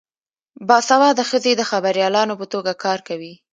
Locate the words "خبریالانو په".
1.71-2.45